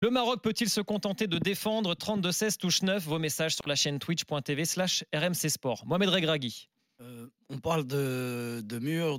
Le 0.00 0.10
Maroc 0.10 0.42
peut-il 0.42 0.70
se 0.70 0.80
contenter 0.80 1.26
de 1.26 1.38
défendre 1.38 1.96
32-16 1.96 2.56
touche 2.58 2.82
9 2.82 3.02
Vos 3.02 3.18
messages 3.18 3.56
sur 3.56 3.66
la 3.66 3.74
chaîne 3.74 3.98
twitch.tv 3.98 4.64
slash 4.64 5.04
RMC 5.12 5.48
Sport. 5.48 5.86
Mohamed 5.86 6.10
Regragui. 6.10 6.68
Euh, 7.00 7.26
on 7.48 7.58
parle 7.58 7.84
de, 7.84 8.60
de 8.64 8.78
mur, 8.78 9.18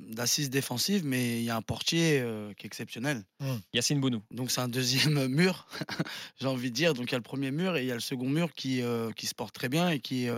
d'assises 0.00 0.50
défensives, 0.50 1.06
mais 1.06 1.38
il 1.38 1.44
y 1.44 1.50
a 1.50 1.56
un 1.56 1.62
portier 1.62 2.20
euh, 2.20 2.52
qui 2.52 2.66
est 2.66 2.68
exceptionnel. 2.68 3.24
Mmh. 3.40 3.46
Yacine 3.72 4.00
Bounou. 4.00 4.22
Donc 4.30 4.50
c'est 4.50 4.60
un 4.60 4.68
deuxième 4.68 5.28
mur, 5.28 5.66
j'ai 6.38 6.46
envie 6.46 6.70
de 6.70 6.76
dire. 6.76 6.92
Donc 6.92 7.06
il 7.06 7.12
y 7.12 7.14
a 7.14 7.18
le 7.18 7.22
premier 7.22 7.50
mur 7.50 7.78
et 7.78 7.84
il 7.84 7.86
y 7.86 7.90
a 7.90 7.94
le 7.94 8.00
second 8.00 8.28
mur 8.28 8.52
qui, 8.52 8.82
euh, 8.82 9.12
qui 9.12 9.26
se 9.26 9.34
porte 9.34 9.54
très 9.54 9.70
bien 9.70 9.88
et 9.88 9.98
qui, 9.98 10.28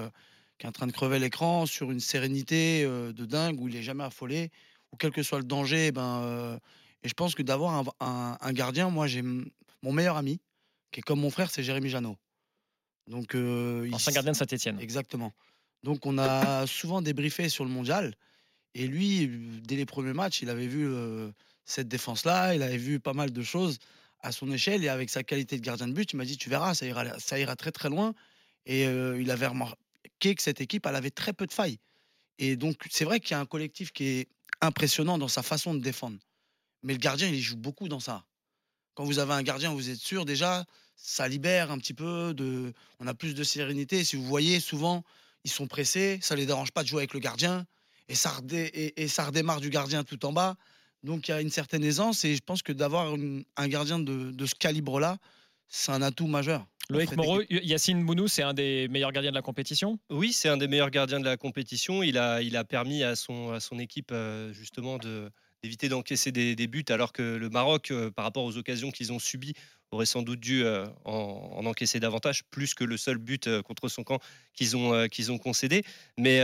qui, 0.59 0.67
est 0.67 0.69
en 0.69 0.73
train 0.73 0.87
de 0.87 0.93
crever 0.93 1.19
l'écran 1.19 1.67
sur 1.67 1.91
une 1.91 1.99
sérénité 2.01 2.85
de 2.85 3.25
dingue 3.25 3.61
où 3.61 3.67
il 3.67 3.75
est 3.75 3.83
jamais 3.83 4.05
affolé, 4.05 4.53
où 4.93 4.97
quel 4.97 5.11
que 5.11 5.25
soit 5.25 5.39
le 5.39 5.45
danger, 5.45 5.91
ben 5.91 6.61
et 7.03 7.09
je 7.09 7.15
pense 7.15 7.35
que 7.35 7.43
d'avoir 7.43 7.85
un, 8.01 8.53
gardien, 8.53 8.91
moi 8.91 9.07
j'ai 9.07 9.23
mon 9.23 9.93
meilleur 9.93 10.17
ami, 10.17 10.41
qui 10.91 11.01
est 11.01 11.03
comme 11.03 11.21
mon 11.21 11.31
frère, 11.31 11.51
c'est 11.51 11.63
Jérémy 11.63 11.89
Janot. 11.89 12.17
Donc, 13.07 13.35
euh, 13.35 13.89
Ancien 13.93 14.13
gardien 14.13 14.33
de 14.33 14.37
Saint-Etienne. 14.37 14.81
Exactement. 14.81 15.33
Donc 15.83 16.05
on 16.07 16.19
a 16.19 16.67
souvent 16.67 17.03
débriefé 17.03 17.49
sur 17.49 17.65
le 17.65 17.71
mondial. 17.71 18.15
Et 18.75 18.87
lui, 18.87 19.29
dès 19.63 19.77
les 19.77 19.87
premiers 19.87 20.13
matchs, 20.13 20.43
il 20.43 20.51
avait 20.51 20.67
vu 20.67 20.87
euh, 20.87 21.31
cette 21.65 21.89
défense-là, 21.89 22.55
il 22.55 22.63
avait 22.63 22.77
vu 22.77 22.99
pas 22.99 23.13
mal 23.13 23.31
de 23.31 23.43
choses 23.43 23.79
à 24.21 24.33
son 24.33 24.51
échelle. 24.51 24.83
Et 24.85 24.89
avec 24.89 25.11
sa 25.11 25.23
qualité 25.23 25.57
de 25.57 25.63
gardien 25.63 25.87
de 25.87 25.93
but, 25.93 26.13
il 26.13 26.17
m'a 26.17 26.25
dit, 26.25 26.37
tu 26.37 26.51
verras, 26.51 26.75
ça 26.75 26.87
ira, 26.87 27.19
ça 27.21 27.39
ira 27.39 27.55
très 27.57 27.73
très 27.73 27.89
loin. 27.89 28.15
Et 28.67 28.87
euh, 28.87 29.21
il 29.21 29.31
avait 29.31 29.47
remarqué 29.47 30.35
que 30.35 30.43
cette 30.43 30.61
équipe, 30.61 30.87
elle 30.87 30.97
avait 30.97 31.11
très 31.11 31.33
peu 31.33 31.47
de 31.47 31.53
failles. 31.53 31.79
Et 32.39 32.57
donc 32.57 32.77
c'est 32.91 33.05
vrai 33.05 33.21
qu'il 33.21 33.31
y 33.33 33.35
a 33.35 33.41
un 33.41 33.47
collectif 33.47 33.93
qui 33.93 34.05
est 34.05 34.29
impressionnant 34.61 35.19
dans 35.19 35.29
sa 35.29 35.43
façon 35.43 35.75
de 35.75 35.81
défendre. 35.81 36.19
Mais 36.83 36.93
le 36.93 36.99
gardien, 36.99 37.29
il 37.29 37.41
joue 37.41 37.57
beaucoup 37.57 37.89
dans 37.89 38.01
ça. 38.01 38.25
Quand 38.95 39.05
vous 39.05 39.19
avez 39.19 39.35
un 39.35 39.43
gardien, 39.43 39.73
vous 39.73 39.91
êtes 39.91 39.99
sûr 39.99 40.25
déjà, 40.25 40.65
ça 40.97 41.29
libère 41.29 41.71
un 41.71 41.79
petit 41.79 41.95
peu 41.95 42.33
de. 42.35 42.73
On 42.99 43.07
a 43.07 43.15
plus 43.15 43.35
de 43.35 43.45
sérénité. 43.45 44.05
Si 44.05 44.17
vous 44.17 44.25
voyez, 44.25 44.61
souvent, 44.61 45.05
ils 45.45 45.51
sont 45.51 45.67
pressés, 45.67 46.19
ça 46.23 46.35
les 46.35 46.47
dérange 46.47 46.73
pas 46.73 46.83
de 46.83 46.89
jouer 46.89 47.01
avec 47.01 47.15
le 47.15 47.21
gardien, 47.21 47.67
et 48.09 48.15
ça, 48.15 48.41
et, 48.53 49.09
ça 49.09 49.27
redémarre 49.27 49.61
du 49.61 49.71
gardien 49.71 50.03
tout 50.03 50.25
en 50.27 50.33
bas. 50.33 50.57
Donc 51.03 51.29
il 51.29 51.31
y 51.31 51.35
a 51.35 51.41
une 51.41 51.51
certaine 51.51 51.85
aisance, 51.85 52.25
et 52.25 52.35
je 52.35 52.41
pense 52.45 52.63
que 52.63 52.73
d'avoir 52.73 53.15
un 53.15 53.69
gardien 53.69 54.01
de, 54.01 54.47
ce 54.47 54.55
calibre-là, 54.55 55.19
c'est 55.69 55.93
un 55.93 56.03
atout 56.03 56.27
majeur. 56.27 56.67
Loïc 56.89 57.17
Moreau, 57.17 57.43
Yacine 57.51 58.05
Bounou, 58.05 58.29
c'est 58.29 58.43
un 58.43 58.55
des 58.55 58.89
meilleurs 58.89 59.13
gardiens 59.13 59.31
de 59.31 59.37
la 59.37 59.43
compétition? 59.43 59.99
Oui, 60.09 60.33
c'est 60.33 60.49
un 60.49 60.57
des 60.57 60.69
meilleurs 60.69 60.91
gardiens 60.91 61.19
de 61.21 61.25
la 61.25 61.37
compétition. 61.37 62.03
Il 62.05 62.17
a, 62.17 62.43
il 62.43 62.57
a 62.57 62.65
permis 62.65 63.03
à 63.03 63.17
son, 63.17 63.53
à 63.53 63.61
son 63.61 63.79
équipe 63.81 64.11
euh, 64.13 64.53
justement 64.53 64.97
de, 64.99 65.31
d'éviter 65.63 65.89
d'encaisser 65.89 66.33
des, 66.33 66.67
buts, 66.67 66.85
alors 66.89 67.13
que 67.13 67.23
le 67.23 67.49
Maroc, 67.49 67.91
euh, 67.91 68.11
par 68.11 68.25
rapport 68.25 68.45
aux 68.45 68.57
occasions 68.57 68.91
qu'ils 68.91 69.13
ont 69.13 69.19
subies, 69.19 69.55
aurait 69.93 70.07
sans 70.07 70.23
doute 70.23 70.41
dû 70.41 70.65
euh, 70.65 70.87
en, 71.05 71.65
encaisser 71.65 72.01
davantage, 72.01 72.43
plus 72.51 72.75
que 72.75 72.85
le 72.85 72.97
seul 72.97 73.19
but 73.19 73.47
euh, 73.47 73.63
contre 73.63 73.89
son 73.89 74.03
camp 74.03 74.19
qu'ils 74.53 74.77
ont, 74.77 75.09
qu'ils 75.09 75.31
ont 75.31 75.39
concédé. 75.39 75.83
Mais 76.19 76.41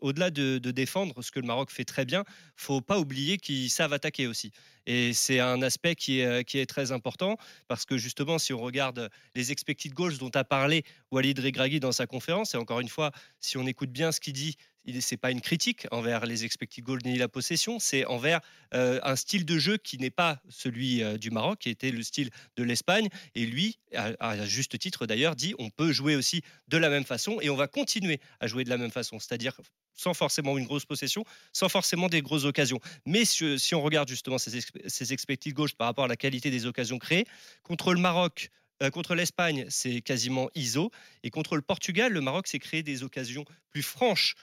au-delà 0.00 0.30
de, 0.30 0.58
défendre, 0.58 1.22
ce 1.22 1.30
que 1.30 1.40
le 1.40 1.46
Maroc 1.46 1.70
fait 1.70 1.84
très 1.84 2.04
bien, 2.04 2.24
faut 2.56 2.80
pas 2.80 2.98
oublier 2.98 3.38
qu'ils 3.38 3.70
savent 3.70 3.92
attaquer 3.92 4.26
aussi. 4.26 4.50
Et 4.86 5.12
c'est 5.12 5.38
un 5.38 5.62
aspect 5.62 5.94
qui 5.94 6.20
est, 6.20 6.44
qui 6.44 6.58
est 6.58 6.66
très 6.66 6.90
important, 6.90 7.36
parce 7.68 7.84
que 7.84 7.96
justement, 7.98 8.38
si 8.38 8.52
on 8.52 8.58
regarde 8.58 9.10
les 9.36 9.52
expected 9.52 9.92
goals 9.94 10.18
dont 10.18 10.30
a 10.34 10.42
parlé 10.42 10.82
Walid 11.12 11.38
Regragui 11.38 11.78
dans 11.78 11.92
sa 11.92 12.06
conférence, 12.06 12.54
et 12.54 12.56
encore 12.56 12.80
une 12.80 12.88
fois, 12.88 13.12
si 13.38 13.56
on 13.58 13.66
écoute 13.66 13.90
bien 13.90 14.10
ce 14.10 14.18
qu'il 14.18 14.32
dit, 14.32 14.56
ce 14.86 15.14
n'est 15.14 15.18
pas 15.18 15.30
une 15.30 15.40
critique 15.40 15.86
envers 15.90 16.26
les 16.26 16.44
expected 16.44 16.84
goals 16.84 17.00
ni 17.04 17.16
la 17.16 17.28
possession, 17.28 17.78
c'est 17.78 18.04
envers 18.06 18.40
euh, 18.74 19.00
un 19.02 19.16
style 19.16 19.44
de 19.44 19.58
jeu 19.58 19.76
qui 19.76 19.98
n'est 19.98 20.10
pas 20.10 20.40
celui 20.48 21.02
euh, 21.02 21.18
du 21.18 21.30
Maroc, 21.30 21.60
qui 21.60 21.70
était 21.70 21.90
le 21.90 22.02
style 22.02 22.30
de 22.56 22.62
l'Espagne. 22.62 23.08
Et 23.34 23.46
lui, 23.46 23.78
à, 23.94 24.46
juste 24.46 24.78
titre 24.78 25.06
d'ailleurs, 25.06 25.36
dit 25.36 25.54
on 25.58 25.70
peut 25.70 25.92
jouer 25.92 26.16
aussi 26.16 26.42
de 26.68 26.76
la 26.76 26.90
même 26.90 27.04
façon 27.04 27.40
et 27.40 27.50
on 27.50 27.56
va 27.56 27.68
continuer 27.68 28.20
à 28.40 28.46
jouer 28.46 28.64
de 28.64 28.70
la 28.70 28.78
même 28.78 28.90
façon, 28.90 29.18
c'est-à-dire 29.18 29.60
sans 29.94 30.14
forcément 30.14 30.56
une 30.58 30.64
grosse 30.64 30.86
possession, 30.86 31.24
sans 31.52 31.68
forcément 31.68 32.08
des 32.08 32.22
grosses 32.22 32.44
occasions. 32.44 32.80
Mais 33.06 33.24
si, 33.24 33.74
on 33.74 33.82
regarde 33.82 34.08
justement 34.08 34.38
ces, 34.38 34.60
ces 34.86 35.12
expected 35.12 35.52
goals 35.52 35.72
par 35.76 35.86
rapport 35.86 36.04
à 36.06 36.08
la 36.08 36.16
qualité 36.16 36.50
des 36.50 36.66
occasions 36.66 36.98
créées, 36.98 37.26
contre 37.62 37.92
le 37.92 38.00
Maroc, 38.00 38.50
euh, 38.82 38.90
contre 38.90 39.14
l'Espagne, 39.14 39.64
c'est 39.68 40.00
quasiment 40.00 40.50
ISO. 40.54 40.90
Et 41.22 41.30
contre 41.30 41.56
le 41.56 41.62
Portugal, 41.62 42.12
le 42.12 42.20
Maroc 42.20 42.48
s'est 42.48 42.58
créé 42.58 42.82
des 42.82 43.02
occasions 43.02 43.44
plus 43.70 43.82
franches 43.82 44.34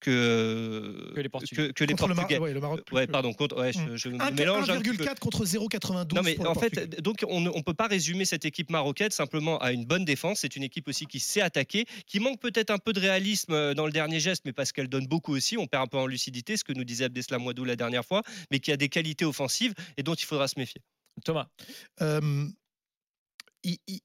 que, 0.00 1.12
que 1.14 1.20
les 1.20 1.28
Portugais. 1.28 1.72
Que, 1.72 1.84
les 1.84 1.94
Portugais. 1.94 2.38
Le, 2.38 2.60
Maroc, 2.60 2.80
ouais, 2.92 3.06
pardon, 3.06 3.32
contre, 3.32 3.58
ouais, 3.58 3.72
je, 3.72 3.96
je 3.96 4.08
1, 4.08 4.30
mélange 4.32 4.68
1,4 4.68 5.18
contre 5.18 5.44
0,92. 5.44 6.14
Non, 6.14 6.22
mais 6.22 6.38
en 6.46 6.54
fait, 6.54 7.00
donc 7.00 7.24
on 7.28 7.40
ne 7.40 7.62
peut 7.62 7.74
pas 7.74 7.86
résumer 7.86 8.24
cette 8.24 8.44
équipe 8.44 8.70
marocaine 8.70 9.10
simplement 9.10 9.58
à 9.58 9.72
une 9.72 9.84
bonne 9.84 10.04
défense. 10.04 10.40
C'est 10.40 10.56
une 10.56 10.62
équipe 10.62 10.88
aussi 10.88 11.06
qui 11.06 11.20
sait 11.20 11.40
attaquer, 11.40 11.86
qui 12.06 12.20
manque 12.20 12.40
peut-être 12.40 12.70
un 12.70 12.78
peu 12.78 12.92
de 12.92 13.00
réalisme 13.00 13.52
euh, 13.52 13.74
dans 13.74 13.86
le 13.86 13.92
dernier 13.92 14.20
geste, 14.20 14.42
mais 14.44 14.52
parce 14.52 14.72
qu'elle 14.72 14.88
donne 14.88 15.06
beaucoup 15.06 15.34
aussi. 15.34 15.56
On 15.56 15.66
perd 15.66 15.84
un 15.84 15.86
peu 15.86 15.98
en 15.98 16.06
lucidité, 16.06 16.56
ce 16.56 16.64
que 16.64 16.72
nous 16.72 16.84
disait 16.84 17.04
Abdeslam 17.04 17.44
Ouadou 17.46 17.64
la 17.64 17.76
dernière 17.76 18.04
fois, 18.04 18.22
mais 18.50 18.60
qui 18.60 18.72
a 18.72 18.76
des 18.76 18.88
qualités 18.88 19.24
offensives 19.24 19.74
et 19.96 20.02
dont 20.02 20.14
il 20.14 20.24
faudra 20.24 20.48
se 20.48 20.58
méfier. 20.58 20.82
Thomas. 21.24 21.46
Euh, 22.02 22.46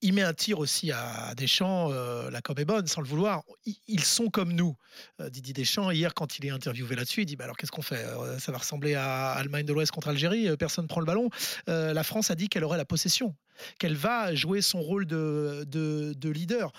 il, 0.01 0.13
met 0.13 0.21
un 0.21 0.33
tir 0.33 0.59
aussi 0.59 0.91
à 0.91 1.33
Deschamps. 1.35 1.91
Euh, 1.91 2.29
la 2.31 2.41
com 2.41 2.55
est 2.57 2.65
bonne, 2.65 2.87
sans 2.87 3.01
le 3.01 3.07
vouloir. 3.07 3.43
Ils, 3.87 4.03
sont 4.03 4.29
comme 4.29 4.53
nous. 4.53 4.75
Euh, 5.19 5.29
Didier 5.29 5.53
Deschamps, 5.53 5.91
hier, 5.91 6.13
quand 6.13 6.39
il 6.39 6.45
est 6.45 6.49
interviewé 6.49 6.95
là-dessus, 6.95 7.21
il 7.21 7.25
dit 7.25 7.35
bah 7.35 7.43
alors 7.43 7.57
qu'est-ce 7.57 7.71
qu'on 7.71 7.81
fait? 7.81 8.03
Euh, 8.03 8.39
Ça 8.39 8.51
va 8.51 8.57
ressembler 8.57 8.95
à 8.95 9.31
Allemagne 9.31 9.65
de 9.65 9.73
l'Ouest 9.73 9.91
contre 9.91 10.09
Algérie. 10.09 10.49
personne 10.57 10.85
ne 10.85 10.89
prend 10.89 11.01
le 11.01 11.05
ballon. 11.05 11.29
la 11.67 12.03
France 12.03 12.31
a 12.31 12.35
dit 12.35 12.49
qu'elle 12.49 12.63
aurait 12.63 12.77
la 12.77 12.85
possession, 12.85 13.35
qu'elle 13.79 13.95
va 13.95 14.33
jouer 14.35 14.61
son 14.61 14.81
rôle 14.81 15.05
de, 15.05 15.63
de 15.67 16.29
leader. 16.29 16.71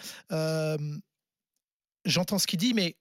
J'entends 2.05 2.39
ce 2.39 2.49
qu'il 2.49 2.59
dit, 2.59 2.75
mais 2.75 2.97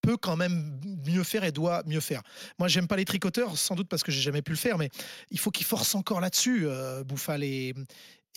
peut 0.00 0.16
quand 0.16 0.36
même 0.36 0.80
mieux 1.06 1.24
faire 1.24 1.44
et 1.44 1.52
doit 1.52 1.82
mieux 1.86 2.00
faire. 2.00 2.22
Moi, 2.58 2.68
j'aime 2.68 2.86
pas 2.86 2.96
les 2.96 3.04
tricoteurs, 3.04 3.56
sans 3.56 3.74
doute 3.74 3.88
parce 3.88 4.02
que 4.02 4.12
j'ai 4.12 4.20
jamais 4.20 4.42
pu 4.42 4.52
le 4.52 4.56
faire, 4.56 4.78
mais 4.78 4.90
il 5.30 5.38
faut 5.38 5.50
qu'il 5.50 5.66
force 5.66 5.94
encore 5.94 6.20
là-dessus, 6.20 6.66
euh, 6.66 7.04
Bouffal 7.04 7.42
et, 7.44 7.74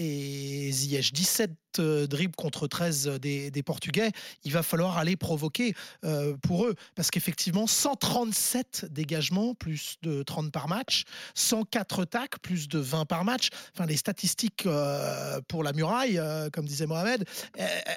et 0.01 0.71
Ziyech. 0.71 1.13
17 1.13 1.51
euh, 1.79 2.07
dribbles 2.07 2.35
contre 2.35 2.67
13 2.67 3.19
des, 3.21 3.63
Portugais. 3.63 4.11
Il 4.43 4.51
va 4.51 4.63
falloir 4.63 4.97
aller 4.97 5.15
provoquer 5.15 5.75
euh, 6.03 6.35
pour 6.41 6.65
eux. 6.65 6.75
Parce 6.95 7.11
qu'effectivement, 7.11 7.67
137 7.67 8.87
dégagements, 8.89 9.53
plus 9.53 9.97
de 10.01 10.23
30 10.23 10.51
par 10.51 10.67
match. 10.67 11.03
104 11.35 12.05
tacs, 12.05 12.39
plus 12.39 12.67
de 12.67 12.79
20 12.79 13.05
par 13.05 13.23
match. 13.23 13.49
Enfin, 13.75 13.85
les 13.85 13.97
statistiques 13.97 14.65
euh, 14.65 15.39
pour 15.47 15.63
la 15.63 15.73
muraille, 15.73 16.19
comme 16.51 16.65
disait 16.65 16.87
Mohamed, 16.87 17.25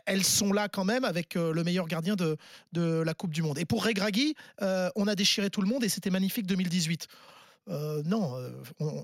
elles 0.07 0.25
sont 0.25 0.53
là 0.53 0.69
quand 0.69 0.85
même 0.85 1.05
avec 1.05 1.35
le 1.35 1.65
meilleur 1.65 1.87
gardien 1.87 2.17
de, 2.17 2.37
de 2.73 3.03
la 3.05 3.15
Coupe 3.15 3.33
du 3.33 3.43
Monde. 3.43 3.59
Et 3.59 3.65
pour 3.65 3.85
Regragui, 3.85 4.35
on 4.61 5.07
a 5.07 5.15
déchiré 5.15 5.49
tout 5.51 5.63
le 5.63 5.69
monde 5.69 5.85
et 5.85 5.89
c'était 5.89 6.11
magnifique 6.11 6.47
2018. 6.47 7.09
Euh, 7.69 8.03
non, 8.05 8.37
euh, 8.37 8.51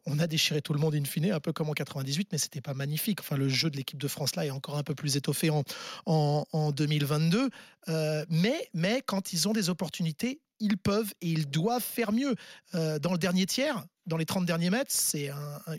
on, 0.06 0.18
a 0.18 0.26
déchiré 0.26 0.60
tout 0.60 0.72
le 0.72 0.78
monde 0.78 0.94
in 0.94 1.04
fine, 1.04 1.32
un 1.32 1.40
peu 1.40 1.52
comme 1.52 1.70
en 1.70 1.72
98, 1.72 2.28
mais 2.32 2.38
c'était 2.38 2.60
pas 2.60 2.74
magnifique. 2.74 3.20
Enfin, 3.20 3.36
le 3.36 3.48
jeu 3.48 3.70
de 3.70 3.76
l'équipe 3.76 3.98
de 3.98 4.08
France 4.08 4.36
là 4.36 4.44
est 4.44 4.50
encore 4.50 4.76
un 4.76 4.82
peu 4.82 4.94
plus 4.94 5.16
étoffé 5.16 5.50
en, 5.50 5.64
en, 6.06 6.72
2022. 6.72 7.48
Euh, 7.88 8.24
mais, 8.28 8.68
mais 8.74 9.02
quand 9.04 9.32
ils 9.32 9.48
ont 9.48 9.52
des 9.52 9.70
opportunités, 9.70 10.40
ils 10.58 10.76
peuvent 10.76 11.14
et 11.22 11.28
ils 11.28 11.48
doivent 11.48 11.82
faire 11.82 12.12
mieux. 12.12 12.34
dans 12.74 13.12
le 13.12 13.16
dernier 13.16 13.46
tiers, 13.46 13.82
dans 14.06 14.18
les 14.18 14.26
30 14.26 14.44
derniers 14.44 14.68
mètres, 14.68 14.90
c'est 14.90 15.30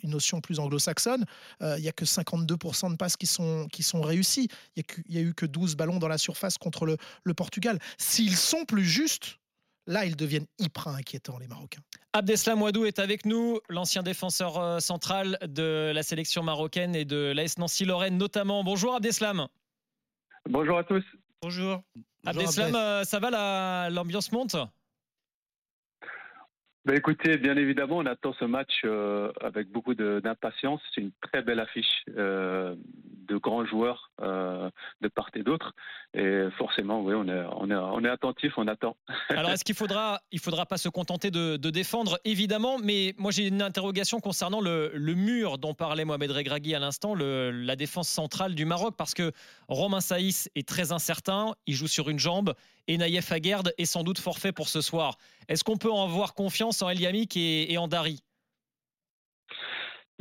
une 0.01 0.09
notion 0.09 0.41
plus 0.41 0.57
anglo-saxonne. 0.57 1.23
Il 1.61 1.81
n'y 1.81 1.87
a 1.87 1.91
que 1.91 2.03
52% 2.03 2.89
de 2.89 2.95
passes 2.95 3.15
qui 3.15 3.27
sont, 3.27 3.67
qui 3.71 3.83
sont 3.83 4.01
réussies. 4.01 4.47
Il 4.75 4.83
n'y 5.07 5.17
a, 5.19 5.21
eu 5.21 5.35
que 5.35 5.45
12 5.45 5.75
ballons 5.75 5.99
dans 5.99 6.07
la 6.07 6.17
surface 6.17 6.57
contre 6.57 6.97
le 7.23 7.33
Portugal. 7.35 7.77
S'ils 7.99 8.35
sont 8.35 8.65
plus 8.65 8.85
justes, 8.85 9.37
Là, 9.87 10.05
ils 10.05 10.15
deviennent 10.15 10.47
hyper 10.59 10.89
inquiétants, 10.89 11.39
les 11.39 11.47
Marocains. 11.47 11.81
Abdeslam 12.13 12.61
Ouadou 12.61 12.85
est 12.85 12.99
avec 12.99 13.25
nous, 13.25 13.59
l'ancien 13.69 14.03
défenseur 14.03 14.59
euh, 14.59 14.79
central 14.79 15.37
de 15.41 15.91
la 15.93 16.03
sélection 16.03 16.43
marocaine 16.43 16.95
et 16.95 17.05
de 17.05 17.33
l'AS 17.35 17.57
Nancy-Lorraine 17.57 18.17
notamment. 18.17 18.63
Bonjour 18.63 18.95
Abdeslam. 18.95 19.47
Bonjour 20.49 20.77
à 20.77 20.83
tous. 20.83 21.03
Bonjour. 21.41 21.81
Abdeslam, 22.25 22.75
euh, 22.75 23.03
ça 23.03 23.19
va, 23.19 23.89
l'ambiance 23.89 24.31
monte? 24.31 24.55
Ben 26.83 26.95
écoutez, 26.95 27.37
bien 27.37 27.55
évidemment, 27.57 27.97
on 27.97 28.05
attend 28.07 28.33
ce 28.39 28.45
match 28.45 28.81
euh, 28.85 29.31
avec 29.39 29.69
beaucoup 29.69 29.93
d'impatience. 29.93 30.81
C'est 30.93 31.01
une 31.01 31.11
très 31.21 31.43
belle 31.43 31.59
affiche 31.59 32.03
euh, 32.17 32.75
de 33.31 33.37
grands 33.37 33.65
joueurs 33.65 34.11
euh, 34.21 34.69
de 35.01 35.07
part 35.07 35.29
et 35.35 35.43
d'autre. 35.43 35.73
Et 36.13 36.47
forcément, 36.57 37.01
oui, 37.01 37.13
on 37.15 37.27
est, 38.03 38.09
attentif, 38.09 38.53
on 38.57 38.67
attend. 38.67 38.97
Alors, 39.29 39.51
est-ce 39.51 39.63
qu'il 39.63 39.75
faudra, 39.75 40.19
il 40.31 40.39
faudra 40.39 40.65
pas 40.65 40.77
se 40.77 40.89
contenter 40.89 41.31
de, 41.31 41.57
défendre, 41.57 42.19
évidemment, 42.25 42.77
mais 42.79 43.13
moi 43.17 43.31
j'ai 43.31 43.47
une 43.47 43.61
interrogation 43.61 44.19
concernant 44.19 44.59
le, 44.59 44.91
mur 45.15 45.57
dont 45.57 45.73
parlait 45.73 46.03
Mohamed 46.03 46.31
Regragui 46.31 46.75
à 46.75 46.79
l'instant, 46.79 47.15
la 47.15 47.75
défense 47.75 48.09
centrale 48.09 48.55
du 48.55 48.65
Maroc, 48.65 48.95
parce 48.97 49.13
que 49.13 49.31
Romain 49.69 50.01
Saïs 50.01 50.49
est 50.55 50.67
très 50.67 50.91
incertain, 50.91 51.53
il 51.65 51.75
joue 51.75 51.87
sur 51.87 52.09
une 52.09 52.19
jambe, 52.19 52.53
et 52.87 52.97
Naïef 52.97 53.31
Aguerd 53.31 53.73
est 53.77 53.85
sans 53.85 54.03
doute 54.03 54.19
forfait 54.19 54.51
pour 54.51 54.67
ce 54.67 54.81
soir. 54.81 55.17
Est-ce 55.47 55.63
qu'on 55.63 55.77
peut 55.77 55.91
en 55.91 56.03
avoir 56.03 56.33
confiance 56.33 56.81
en 56.81 56.89
El 56.89 57.01
et, 57.35 57.77
en 57.77 57.87
Dari? 57.87 58.19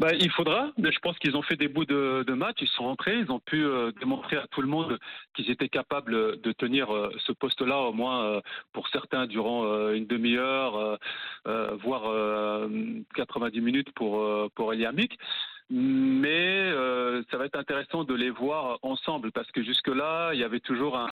Bah, 0.01 0.15
il 0.19 0.31
faudra. 0.31 0.73
Mais 0.79 0.91
je 0.93 0.99
pense 1.01 1.19
qu'ils 1.19 1.37
ont 1.37 1.43
fait 1.43 1.57
des 1.57 1.69
bouts 1.69 1.85
de, 1.85 2.25
de, 2.27 2.33
match. 2.33 2.57
Ils 2.63 2.69
sont 2.69 2.85
rentrés. 2.85 3.19
Ils 3.19 3.31
ont 3.31 3.39
pu 3.39 3.63
euh, 3.63 3.93
démontrer 4.01 4.37
à 4.37 4.47
tout 4.51 4.63
le 4.63 4.67
monde 4.67 4.99
qu'ils 5.35 5.51
étaient 5.51 5.69
capables 5.69 6.41
de 6.41 6.53
tenir 6.53 6.91
euh, 6.91 7.13
ce 7.27 7.33
poste-là, 7.33 7.79
au 7.81 7.93
moins 7.93 8.25
euh, 8.25 8.41
pour 8.73 8.89
certains, 8.89 9.27
durant 9.27 9.67
euh, 9.67 9.93
une 9.93 10.07
demi-heure, 10.07 10.99
euh, 11.47 11.77
voire 11.83 12.05
90 13.15 13.61
minutes 13.61 13.93
pour, 13.93 14.25
pour 14.55 14.73
Eliamik. 14.73 15.19
Mais 15.69 16.73
ça 17.31 17.37
va 17.37 17.45
être 17.45 17.59
intéressant 17.59 18.05
de 18.05 18.15
les 18.15 18.31
voir 18.31 18.79
ensemble 18.83 19.31
parce 19.33 19.51
que 19.53 19.63
jusque-là, 19.63 20.31
il 20.33 20.41
y 20.41 20.45
avait 20.45 20.61
toujours 20.61 20.97
un, 20.97 21.07